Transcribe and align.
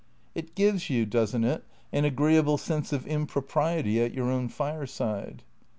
"It 0.33 0.55
gives 0.55 0.89
you, 0.89 1.05
does 1.05 1.35
n't 1.37 1.45
it, 1.45 1.63
an 1.93 2.05
agreeable 2.05 2.57
sense 2.57 2.91
of 2.91 3.05
impropriety 3.05 4.01
at 4.01 4.15
your 4.15 4.31
own 4.31 4.49
fireside 4.49 5.43